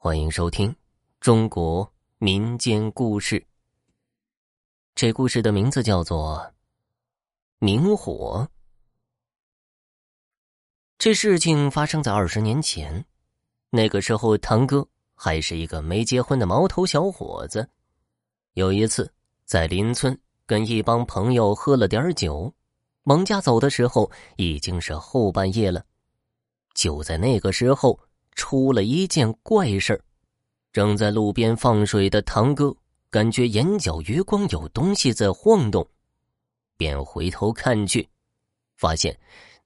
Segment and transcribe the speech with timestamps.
[0.00, 0.72] 欢迎收听
[1.18, 3.44] 中国民间故事。
[4.94, 6.38] 这故事的名字叫做
[7.58, 8.48] 《明火》。
[10.98, 13.04] 这事情发生在二十年前，
[13.70, 17.68] 那个时候堂哥还是一个没结婚的毛头小伙子。
[18.52, 19.12] 有一次
[19.46, 22.54] 在邻村跟一帮朋友喝了点酒，
[23.02, 25.84] 往家走的时候已经是后半夜了。
[26.72, 27.98] 就在那个时候。
[28.34, 30.00] 出了一件怪事，
[30.72, 32.74] 正在路边放水的堂哥
[33.10, 35.86] 感觉眼角余光有东西在晃动，
[36.76, 38.08] 便回头看去，
[38.76, 39.18] 发现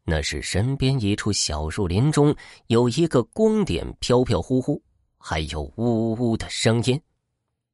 [0.05, 2.35] 那是身边一处小树林中
[2.69, 4.83] 有一个光点飘飘忽忽，
[5.19, 7.01] 还有呜呜的声音。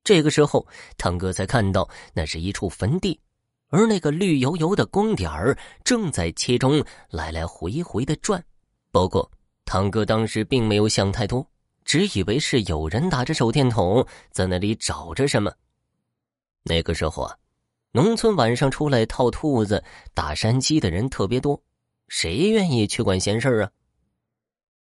[0.05, 0.67] 这个时候，
[0.97, 3.21] 堂哥才看到那是一处坟地，
[3.69, 8.43] 而那个绿油油的光点儿正在其中来来回回的转，
[8.91, 9.31] 不过。
[9.69, 11.47] 堂哥当时并没有想太多，
[11.85, 15.53] 只以为是有人打着手电筒在那里找着什么。
[16.63, 17.37] 那个时候啊，
[17.93, 21.63] 农村晚上出来套兔子、打山鸡的人特别多，
[22.09, 23.71] 谁愿意去管闲事啊？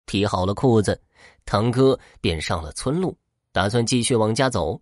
[0.05, 0.97] 提好了裤子，
[1.43, 3.17] 堂哥便上了村路，
[3.51, 4.81] 打算继续往家走。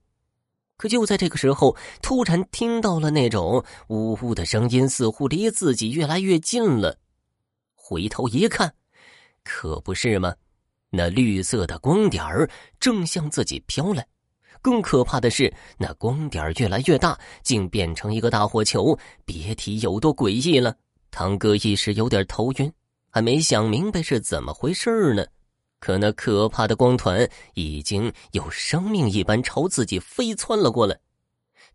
[0.78, 7.00] 可就在这个时候，突然听到了那种呜呜的声音，似乎离自己越来越近了。
[7.74, 8.76] 回头一看。
[9.46, 10.36] 可不是吗？
[10.90, 14.06] 那绿色的光点儿正向自己飘来，
[14.62, 20.76] 更可怕的是，那光点儿越来越大，竟变成一个大火球，别提有多诡异了。
[21.12, 22.72] 堂哥一时有点头晕，
[23.10, 25.26] 还没想明白是怎么回事呢。
[25.80, 30.98] 可那可怕的光团已经有生命一般朝自己飞窜了过来。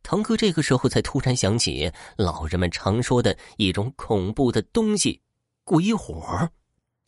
[0.03, 5.21] 堂哥这个时候才突然想起老人们常说的一种恐怖的东西——
[5.63, 6.49] 鬼火。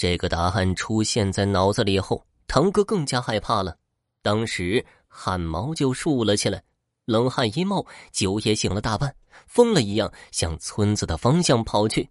[0.03, 3.78] 这个答案出现在脑子里后，堂哥更加害怕了，
[4.20, 6.61] 当时汗毛就竖了起来，
[7.05, 9.14] 冷汗一冒，酒也醒了大半，
[9.47, 12.10] 疯了一样向村子的方向跑去。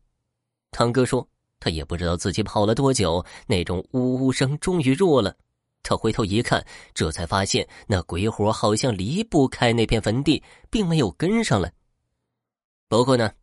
[0.71, 1.27] 堂哥说，
[1.59, 5.35] 他也不知道自己跑了多久，那种呜呜声终于弱了。
[5.83, 11.69] 他回头一看，这才发现那鬼火好像离不开那片坟地，并没有跟上来。
[12.87, 13.33] 不过呢，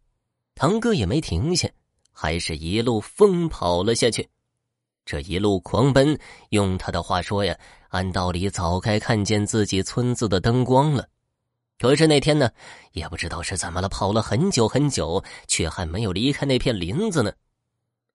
[0.54, 1.68] 堂哥也没停下，
[2.12, 4.26] 还是一路疯跑了下去。
[5.08, 6.18] 这一路狂奔，
[6.50, 7.58] 用他的话说呀，
[7.88, 11.08] 按道理早该看见自己村子的灯光了。
[11.78, 12.50] 可是那天呢，
[12.92, 17.32] 也不知道是怎么了，跑了很久很久，却还没有离开那片林子呢。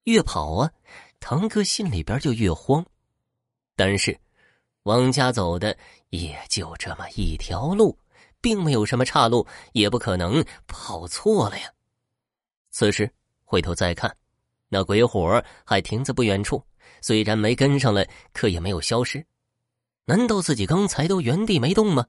[0.03, 0.71] 越跑啊，
[1.19, 2.85] 堂哥心里边就越慌。
[3.75, 4.15] 但是，
[4.83, 5.75] 往家走的
[6.11, 7.97] 也就这么一条路，
[8.39, 11.65] 并没有什么岔路，也不可能跑错了呀。
[12.69, 13.11] 此时
[13.43, 14.15] 回头再看，
[14.69, 16.63] 那鬼火还停在不远处。
[17.03, 19.23] 虽然没跟上来，可也没有消失。
[20.05, 22.05] 难道自己刚才都原地没动吗？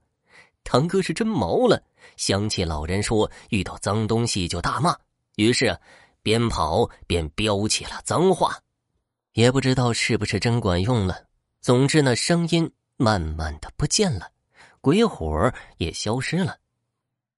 [0.62, 1.82] 堂哥是真毛了，
[2.16, 4.97] 想起老人说遇到脏东西就大骂，
[5.34, 5.77] 于是，
[6.22, 8.56] 边跑边飙起了脏话。
[9.32, 11.25] 也不知道是不是真管用了。
[11.61, 14.31] 总之，那声音慢慢的不见了，
[14.81, 16.59] 鬼火也消失了。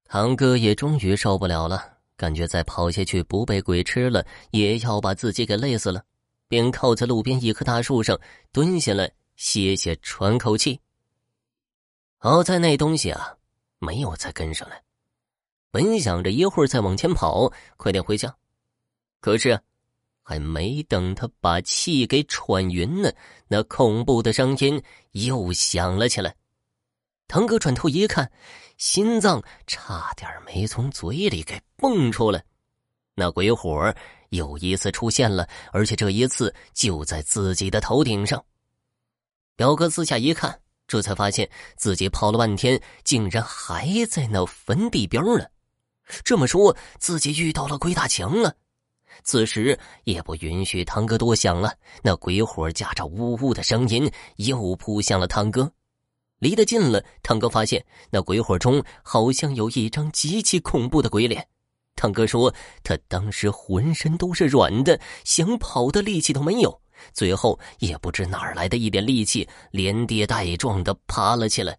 [0.04, 1.82] 堂哥也终于受不了了，
[2.18, 6.04] 感觉再跑下去不被鬼吃了，也要把自己给累死了。
[6.48, 8.18] 便靠在路边一棵大树上
[8.52, 10.80] 蹲下来歇歇喘口气。
[12.18, 13.36] 好在那东西啊
[13.78, 14.82] 没有再跟上来，
[15.70, 18.34] 本想着一会儿再往前跑，快点回家。
[19.20, 19.60] 可是
[20.22, 23.12] 还没等他把气给喘匀呢，
[23.48, 26.34] 那恐怖的声音又响了起来。
[27.28, 28.30] 堂哥转头一看，
[28.78, 32.44] 心脏差点没从嘴里给蹦出来。
[33.18, 33.94] 那鬼火
[34.28, 38.44] 又一次出现了，而且这一次就在自己的头顶上。
[39.56, 45.46] 表哥四下一看，这才发现自己跑了半天，竟然还在那坟地边呢。
[46.22, 48.54] 这么说，自己遇到了鬼打墙了。
[49.24, 51.72] 此时也不允许堂哥多想了，
[52.02, 55.72] 那鬼火夹着呜呜的声音又扑向了堂哥。
[56.38, 61.48] 离得近了，堂哥发现那鬼火中好像有一张极其恐怖的鬼脸。
[61.96, 62.54] 堂哥说
[62.84, 66.80] ：“他当时浑身都是软的，想跑的力气都没有。
[67.12, 71.76] 最后也不知哪儿来的一点力气，连跌带撞的爬了起来。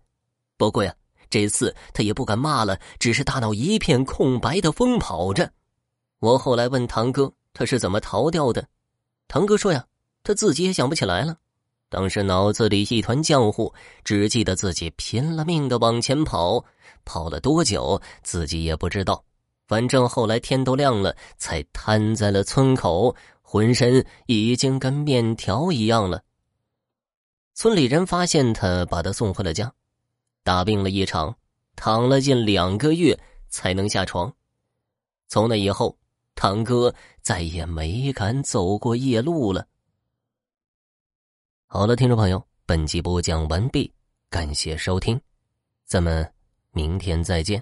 [0.57, 0.93] 不过呀，
[1.29, 5.49] 这次他也不敢骂了，只是大脑一片空白的疯跑着。
[6.19, 8.67] 我后来问堂哥，他是怎么逃掉的？
[9.27, 9.85] 堂哥说呀，
[10.23, 11.37] 他自己也想不起来了。
[11.89, 13.71] 当时脑子里一团浆糊，
[14.03, 16.65] 只记得自己拼了命的往前跑，
[17.05, 19.23] 跑了多久自己也不知道。”
[19.67, 26.23] 反正后来天都亮了，才瘫在了村口，浑身已经跟面条一样了。
[27.53, 29.73] 村里人发现他，把他送回了家，
[30.43, 31.35] 大病了一场，
[31.75, 33.19] 躺了近两个月
[33.49, 34.33] 才能下床。
[35.27, 35.97] 从那以后，
[36.35, 39.67] 堂哥再也没敢走过夜路了。
[41.65, 43.91] 好了，听众朋友，本集播讲完毕，
[44.29, 45.19] 感谢收听，
[45.85, 46.31] 咱们
[46.71, 47.61] 明天再见。